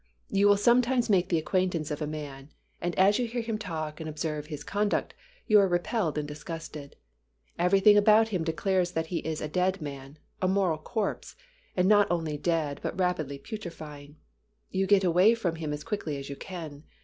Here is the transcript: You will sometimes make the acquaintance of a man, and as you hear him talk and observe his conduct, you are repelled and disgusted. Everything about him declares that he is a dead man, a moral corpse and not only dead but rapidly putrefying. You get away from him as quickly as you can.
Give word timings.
You 0.31 0.47
will 0.47 0.57
sometimes 0.57 1.11
make 1.11 1.29
the 1.29 1.37
acquaintance 1.37 1.91
of 1.91 2.01
a 2.01 2.07
man, 2.07 2.49
and 2.81 2.97
as 2.97 3.19
you 3.19 3.27
hear 3.27 3.43
him 3.43 3.59
talk 3.59 3.99
and 3.99 4.09
observe 4.09 4.47
his 4.47 4.63
conduct, 4.63 5.13
you 5.45 5.59
are 5.59 5.67
repelled 5.67 6.17
and 6.17 6.27
disgusted. 6.27 6.95
Everything 7.59 7.97
about 7.97 8.29
him 8.29 8.43
declares 8.43 8.93
that 8.93 9.05
he 9.13 9.19
is 9.19 9.41
a 9.41 9.47
dead 9.47 9.79
man, 9.79 10.17
a 10.41 10.47
moral 10.47 10.79
corpse 10.79 11.35
and 11.77 11.87
not 11.87 12.09
only 12.09 12.35
dead 12.35 12.79
but 12.81 12.97
rapidly 12.97 13.37
putrefying. 13.37 14.15
You 14.71 14.87
get 14.87 15.03
away 15.03 15.35
from 15.35 15.57
him 15.57 15.71
as 15.71 15.83
quickly 15.83 16.17
as 16.17 16.31
you 16.31 16.35
can. 16.35 16.83